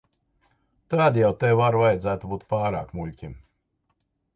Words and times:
Tad 0.93 1.21
jau 1.21 1.29
tev 1.45 1.63
ar 1.67 1.79
vajadzētu 1.83 2.33
būt 2.35 2.49
pārāk 2.55 2.93
muļķim. 3.03 3.41